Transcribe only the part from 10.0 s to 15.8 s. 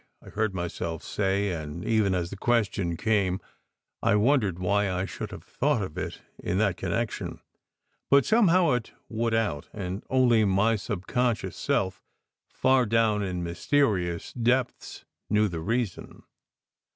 only my subconscious self, far down in mysterious depths, knew the